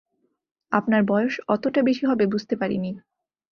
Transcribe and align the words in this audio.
আপনার 0.71 1.01
বয়স 1.03 1.35
অতটা 1.47 1.81
বেশি 1.81 2.03
হবে 2.05 2.25
বুঝতে 2.27 2.55
পারিনি। 2.55 2.91